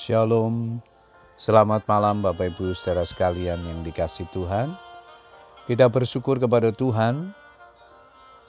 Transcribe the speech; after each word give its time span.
Shalom, 0.00 0.80
selamat 1.36 1.84
malam 1.84 2.24
Bapak 2.24 2.56
Ibu 2.56 2.72
saudara 2.72 3.04
sekalian 3.04 3.60
yang 3.60 3.84
dikasih 3.84 4.24
Tuhan. 4.32 4.72
Kita 5.68 5.92
bersyukur 5.92 6.40
kepada 6.40 6.72
Tuhan, 6.72 7.36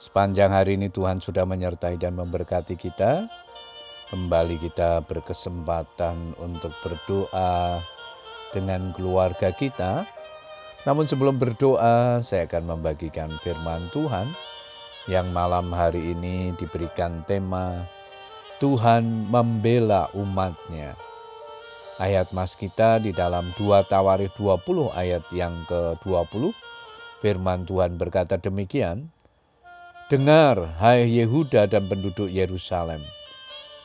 sepanjang 0.00 0.48
hari 0.48 0.80
ini 0.80 0.88
Tuhan 0.88 1.20
sudah 1.20 1.44
menyertai 1.44 2.00
dan 2.00 2.16
memberkati 2.16 2.72
kita. 2.72 3.28
Kembali 4.08 4.64
kita 4.64 5.04
berkesempatan 5.04 6.40
untuk 6.40 6.72
berdoa 6.80 7.84
dengan 8.56 8.96
keluarga 8.96 9.52
kita. 9.52 10.08
Namun 10.88 11.04
sebelum 11.04 11.36
berdoa, 11.36 12.24
saya 12.24 12.48
akan 12.48 12.80
membagikan 12.80 13.28
firman 13.44 13.92
Tuhan 13.92 14.24
yang 15.04 15.28
malam 15.36 15.68
hari 15.68 16.16
ini 16.16 16.56
diberikan 16.56 17.20
tema 17.28 17.84
Tuhan 18.56 19.28
membela 19.28 20.08
umatnya. 20.16 21.11
Ayat 22.02 22.34
mas 22.34 22.58
kita 22.58 22.98
di 22.98 23.14
dalam 23.14 23.54
2 23.54 23.86
Tawarikh 23.86 24.34
20 24.34 24.90
ayat 24.90 25.22
yang 25.30 25.54
ke-20, 25.70 26.50
firman 27.22 27.62
Tuhan 27.62 27.94
berkata 27.94 28.42
demikian, 28.42 29.06
Dengar, 30.10 30.82
hai 30.82 31.06
Yehuda 31.06 31.70
dan 31.70 31.86
penduduk 31.86 32.26
Yerusalem, 32.26 32.98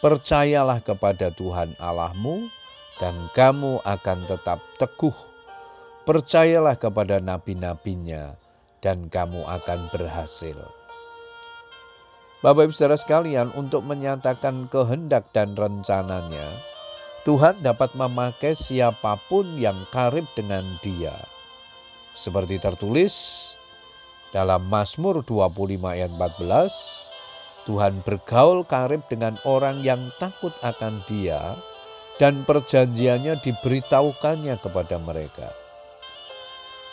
Percayalah 0.02 0.82
kepada 0.82 1.30
Tuhan 1.30 1.78
Allahmu 1.78 2.50
dan 2.98 3.14
kamu 3.38 3.86
akan 3.86 4.20
tetap 4.26 4.66
teguh. 4.82 5.14
Percayalah 6.10 6.74
kepada 6.74 7.22
nabi-nabinya 7.22 8.34
dan 8.82 9.14
kamu 9.14 9.46
akan 9.46 9.94
berhasil. 9.94 10.58
Bapak 12.42 12.66
Ibu 12.66 12.74
Saudara 12.74 12.98
sekalian, 12.98 13.54
untuk 13.54 13.86
menyatakan 13.86 14.66
kehendak 14.74 15.30
dan 15.38 15.54
rencananya, 15.54 16.77
Tuhan 17.28 17.60
dapat 17.60 17.92
memakai 17.92 18.56
siapa 18.56 19.20
pun 19.28 19.60
yang 19.60 19.76
karib 19.92 20.24
dengan 20.32 20.64
dia. 20.80 21.12
Seperti 22.16 22.56
tertulis 22.56 23.52
dalam 24.32 24.64
Mazmur 24.72 25.28
25 25.28 25.92
ayat 25.92 26.08
14, 26.16 27.68
Tuhan 27.68 28.00
bergaul 28.08 28.64
karib 28.64 29.04
dengan 29.12 29.36
orang 29.44 29.84
yang 29.84 30.08
takut 30.24 30.56
akan 30.64 31.04
Dia, 31.04 31.60
dan 32.16 32.48
perjanjiannya 32.48 33.44
diberitahukannya 33.44 34.56
kepada 34.64 34.96
mereka. 34.96 35.52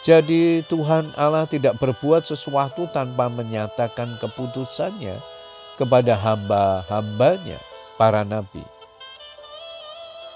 Jadi, 0.02 0.66
Tuhan 0.66 1.14
Allah 1.14 1.46
tidak 1.46 1.78
berbuat 1.78 2.26
sesuatu 2.26 2.90
tanpa 2.90 3.30
menyatakan 3.30 4.18
keputusannya 4.18 5.14
kepada 5.78 6.18
hamba-hambanya, 6.18 7.62
para 7.94 8.26
nabi. 8.26 8.73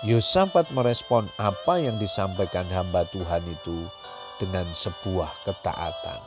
Yosafat 0.07 0.71
merespon 0.71 1.27
apa 1.43 1.83
yang 1.83 1.99
disampaikan 1.99 2.63
hamba 2.71 3.03
Tuhan 3.11 3.43
itu 3.51 3.83
dengan 4.39 4.63
sebuah 4.71 5.27
ketaatan. 5.43 6.23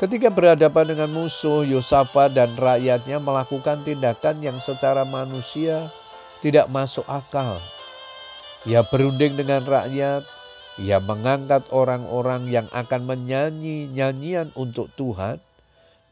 Ketika 0.00 0.32
berhadapan 0.32 0.96
dengan 0.96 1.12
musuh, 1.12 1.68
Yosafat 1.68 2.32
dan 2.32 2.56
rakyatnya 2.56 3.20
melakukan 3.20 3.84
tindakan 3.84 4.40
yang 4.40 4.56
secara 4.56 5.04
manusia 5.04 5.92
tidak 6.40 6.72
masuk 6.72 7.04
akal. 7.04 7.60
Ia 8.64 8.88
berunding 8.88 9.36
dengan 9.36 9.68
rakyat, 9.68 10.24
ia 10.80 11.04
mengangkat 11.04 11.68
orang-orang 11.68 12.48
yang 12.48 12.72
akan 12.72 13.04
menyanyi 13.04 13.84
nyanyian 13.92 14.48
untuk 14.56 14.88
Tuhan 14.96 15.44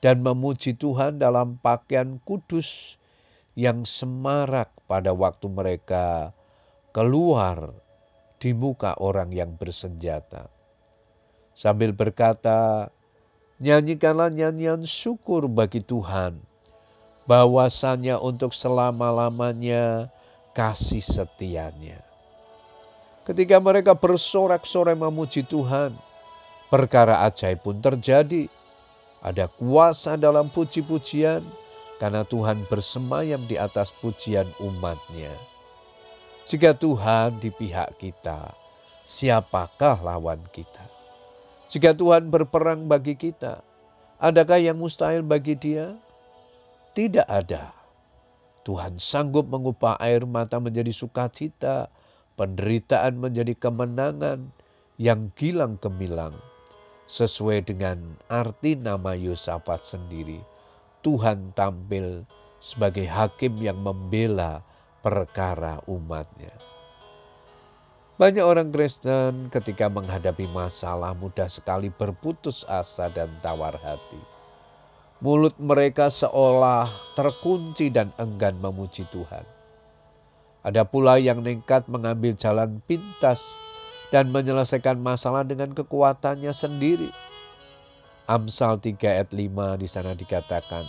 dan 0.05 0.21
memuji 0.21 0.77
Tuhan 0.77 1.17
dalam 1.17 1.57
pakaian 1.57 2.21
kudus 2.21 3.01
yang 3.57 3.89
semarak 3.89 4.76
pada 4.87 5.11
waktu 5.11 5.47
mereka 5.51 6.31
keluar 6.95 7.75
di 8.39 8.55
muka 8.55 8.95
orang 8.99 9.35
yang 9.35 9.55
bersenjata. 9.59 10.49
Sambil 11.53 11.93
berkata, 11.93 12.91
Nyanyikanlah 13.57 14.29
nyanyian 14.29 14.85
syukur 14.85 15.49
bagi 15.49 15.81
Tuhan, 15.81 16.37
bahwasanya 17.25 18.21
untuk 18.21 18.53
selama-lamanya 18.53 20.13
kasih 20.53 21.01
setianya. 21.01 22.05
Ketika 23.25 23.57
mereka 23.57 23.97
bersorak-sorai 23.97 24.93
memuji 24.93 25.41
Tuhan, 25.41 25.97
perkara 26.69 27.25
ajaib 27.25 27.65
pun 27.65 27.81
terjadi. 27.81 28.53
Ada 29.25 29.49
kuasa 29.49 30.15
dalam 30.21 30.53
puji-pujian, 30.53 31.43
karena 31.97 32.23
Tuhan 32.29 32.69
bersemayam 32.69 33.45
di 33.49 33.57
atas 33.57 33.93
pujian 33.93 34.49
umatnya. 34.61 35.33
Jika 36.47 36.77
Tuhan 36.77 37.43
di 37.43 37.51
pihak 37.51 37.99
kita, 37.99 38.55
siapakah 39.03 39.99
lawan 40.05 40.45
kita? 40.55 40.85
Jika 41.67 41.91
Tuhan 41.91 42.31
berperang 42.31 42.87
bagi 42.87 43.19
kita, 43.19 43.65
adakah 44.23 44.63
yang 44.63 44.79
mustahil 44.79 45.27
bagi 45.27 45.59
Dia? 45.59 45.99
Tidak 46.95 47.27
ada. 47.27 47.75
Tuhan 48.63 48.99
sanggup 48.99 49.51
mengubah 49.51 49.99
air 49.99 50.23
mata 50.23 50.63
menjadi 50.63 50.95
sukacita, 50.95 51.91
penderitaan 52.39 53.19
menjadi 53.19 53.55
kemenangan, 53.59 54.51
yang 54.97 55.31
gilang 55.35 55.79
gemilang. 55.83 56.35
Sesuai 57.07 57.63
dengan 57.63 58.19
arti 58.27 58.75
nama 58.75 59.15
Yosafat 59.15 59.87
sendiri, 59.87 60.43
Tuhan 61.07 61.55
tampil 61.55 62.27
sebagai 62.59 63.07
hakim 63.07 63.63
yang 63.63 63.79
membela 63.79 64.67
perkara 65.07 65.79
umatnya. 65.87 66.51
Banyak 68.19 68.43
orang 68.43 68.75
Kristen 68.75 69.47
ketika 69.55 69.87
menghadapi 69.87 70.51
masalah 70.51 71.15
mudah 71.15 71.47
sekali 71.47 71.95
berputus 71.95 72.67
asa 72.67 73.07
dan 73.07 73.31
tawar 73.39 73.79
hati. 73.79 74.19
Mulut 75.23 75.55
mereka 75.63 76.11
seolah 76.11 76.91
terkunci 77.15 77.87
dan 77.87 78.11
enggan 78.19 78.59
memuji 78.59 79.07
Tuhan. 79.15 79.47
Ada 80.67 80.83
pula 80.83 81.23
yang 81.23 81.39
nekat 81.39 81.87
mengambil 81.87 82.35
jalan 82.35 82.83
pintas 82.83 83.55
dan 84.11 84.35
menyelesaikan 84.35 84.99
masalah 84.99 85.47
dengan 85.47 85.71
kekuatannya 85.71 86.51
sendiri. 86.51 87.36
Amsal 88.27 88.83
3 88.83 88.99
ayat 89.07 89.31
5 89.31 89.79
di 89.79 89.87
sana 89.87 90.11
dikatakan, 90.19 90.83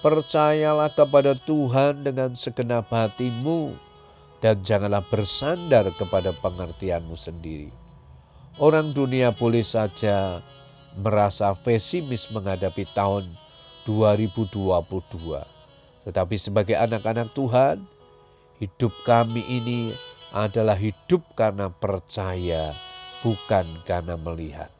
Percayalah 0.00 0.88
kepada 0.88 1.36
Tuhan 1.36 2.08
dengan 2.08 2.32
segenap 2.32 2.88
hatimu 2.88 3.76
dan 4.40 4.64
janganlah 4.64 5.04
bersandar 5.04 5.92
kepada 5.92 6.32
pengertianmu 6.32 7.12
sendiri. 7.12 7.68
Orang 8.56 8.96
dunia 8.96 9.28
boleh 9.28 9.60
saja 9.60 10.40
merasa 10.96 11.52
pesimis 11.52 12.32
menghadapi 12.32 12.88
tahun 12.96 13.28
2022. 13.84 14.80
Tetapi 16.08 16.36
sebagai 16.40 16.80
anak-anak 16.80 17.28
Tuhan, 17.36 17.84
hidup 18.56 18.96
kami 19.04 19.44
ini 19.52 19.92
adalah 20.32 20.80
hidup 20.80 21.20
karena 21.36 21.68
percaya, 21.68 22.72
bukan 23.20 23.68
karena 23.84 24.16
melihat. 24.16 24.72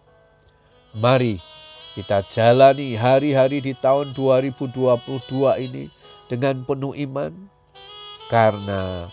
Mari 0.96 1.59
kita 1.98 2.22
jalani 2.30 2.94
hari-hari 2.94 3.58
di 3.58 3.74
tahun 3.74 4.14
2022 4.14 4.94
ini 5.66 5.90
dengan 6.30 6.62
penuh 6.62 6.94
iman, 6.94 7.34
karena 8.30 9.10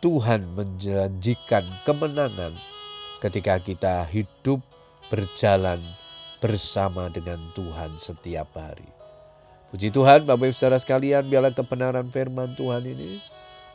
Tuhan 0.00 0.56
menjanjikan 0.56 1.60
kemenangan 1.84 2.56
ketika 3.20 3.60
kita 3.60 4.08
hidup 4.08 4.64
berjalan 5.12 5.76
bersama 6.40 7.12
dengan 7.12 7.36
Tuhan 7.52 8.00
setiap 8.00 8.48
hari. 8.56 8.88
Puji 9.68 9.92
Tuhan, 9.92 10.24
Bapak 10.24 10.50
Ibu 10.50 10.56
Saudara 10.56 10.80
sekalian, 10.80 11.28
biarlah 11.28 11.52
kebenaran 11.52 12.08
firman 12.08 12.56
Tuhan 12.56 12.80
ini 12.88 13.20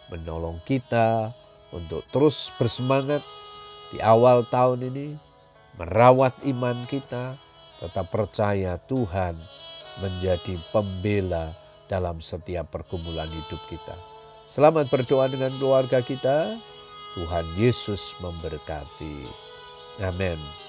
menolong 0.09 0.57
kita 0.65 1.29
untuk 1.69 2.01
terus 2.09 2.49
bersemangat 2.57 3.21
di 3.93 4.01
awal 4.01 4.41
tahun 4.49 4.81
ini, 4.91 5.13
merawat 5.77 6.33
iman 6.41 6.75
kita, 6.89 7.37
tetap 7.79 8.07
percaya 8.11 8.79
Tuhan 8.87 9.35
menjadi 9.99 10.55
pembela 10.71 11.55
dalam 11.85 12.19
setiap 12.19 12.71
pergumulan 12.71 13.29
hidup 13.29 13.61
kita. 13.69 13.95
Selamat 14.45 14.89
berdoa 14.89 15.25
dengan 15.29 15.53
keluarga 15.57 16.01
kita. 16.01 16.57
Tuhan 17.15 17.47
Yesus 17.55 18.11
memberkati. 18.19 19.25
Amin. 20.03 20.64